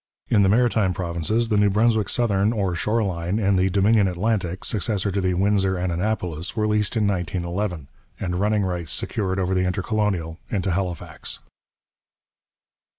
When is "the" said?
0.41-0.49, 1.49-1.57, 3.59-3.69, 5.21-5.35, 9.53-9.65